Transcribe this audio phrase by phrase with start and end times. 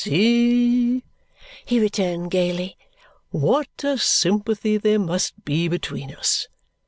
[0.03, 1.03] "See,"
[1.63, 2.75] he returned gaily,
[3.29, 6.47] "what a sympathy there must be between us!